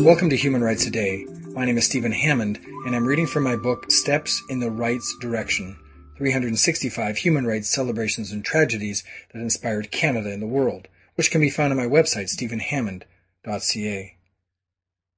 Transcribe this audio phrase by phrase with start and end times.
[0.00, 1.26] Welcome to Human Rights Today.
[1.52, 5.14] My name is Stephen Hammond, and I'm reading from my book Steps in the Rights
[5.20, 5.76] Direction
[6.16, 11.50] 365 Human Rights Celebrations and Tragedies that Inspired Canada and the World, which can be
[11.50, 14.16] found on my website, stephenhammond.ca.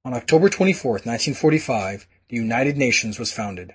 [0.05, 3.75] On October 24, 1945, the United Nations was founded.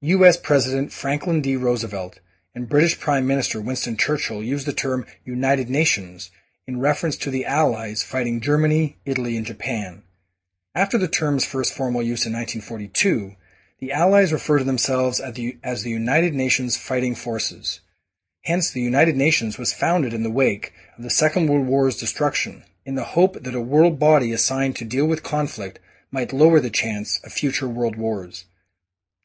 [0.00, 0.36] U.S.
[0.36, 1.54] President Franklin D.
[1.54, 2.18] Roosevelt
[2.52, 6.32] and British Prime Minister Winston Churchill used the term United Nations
[6.70, 10.04] in reference to the Allies fighting Germany, Italy, and Japan.
[10.72, 13.34] After the term's first formal use in 1942,
[13.80, 17.80] the Allies refer to themselves as the, as the United Nations Fighting Forces.
[18.42, 22.62] Hence, the United Nations was founded in the wake of the Second World War's destruction
[22.86, 25.80] in the hope that a world body assigned to deal with conflict
[26.12, 28.44] might lower the chance of future world wars.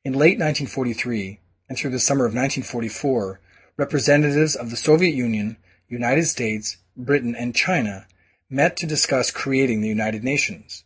[0.03, 3.39] In late 1943 and through the summer of 1944,
[3.77, 5.57] representatives of the Soviet Union,
[5.87, 8.07] United States, Britain, and China
[8.49, 10.83] met to discuss creating the United Nations.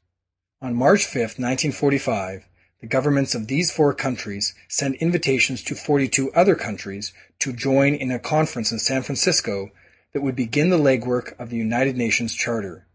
[0.62, 2.46] On March 5, 1945,
[2.82, 8.12] the governments of these four countries sent invitations to 42 other countries to join in
[8.12, 9.72] a conference in San Francisco
[10.14, 12.88] that would begin the legwork of the United Nations Charter.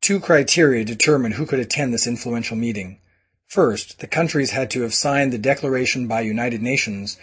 [0.00, 2.98] Two criteria determined who could attend this influential meeting.
[3.46, 7.16] First, the countries had to have signed the Declaration by United Nations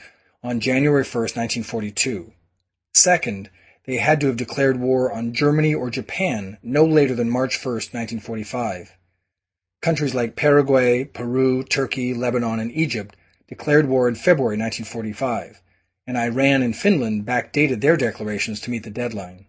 [0.44, 2.32] on January 1, 1942.
[2.94, 3.50] Second,
[3.88, 7.74] they had to have declared war on Germany or Japan no later than March 1,
[7.74, 8.96] 1945.
[9.82, 13.16] Countries like Paraguay, Peru, Turkey, Lebanon, and Egypt
[13.48, 15.64] declared war in February 1945
[16.08, 19.46] and Iran and Finland backdated their declarations to meet the deadline.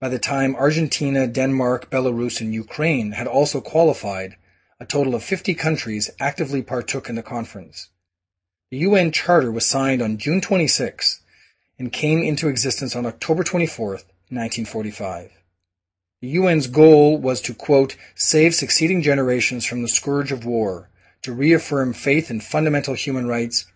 [0.00, 4.36] By the time Argentina, Denmark, Belarus, and Ukraine had also qualified,
[4.78, 7.88] a total of 50 countries actively partook in the conference.
[8.70, 11.21] The UN Charter was signed on June 26
[11.78, 15.32] and came into existence on October 24, 1945.
[16.20, 20.88] The UN's goal was to, quote, save succeeding generations from the scourge of war,
[21.22, 23.66] to reaffirm faith in fundamental human rights,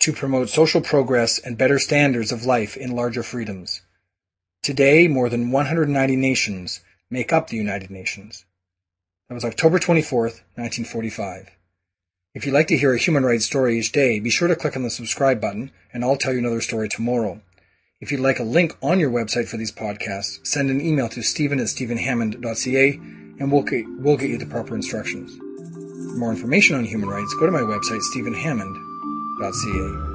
[0.00, 3.82] to promote social progress and better standards of life in larger freedoms.
[4.62, 8.44] Today, more than 190 nations make up the United Nations.
[9.28, 11.50] That was October 24th, 1945.
[12.34, 14.76] If you'd like to hear a human rights story each day, be sure to click
[14.76, 17.40] on the subscribe button, and I'll tell you another story tomorrow.
[18.00, 21.22] If you'd like a link on your website for these podcasts, send an email to
[21.22, 23.00] stephen at stephenhammond.ca,
[23.38, 25.32] and we'll get, we'll get you the proper instructions.
[25.36, 30.13] For more information on human rights, go to my website, stephenhammond.ca.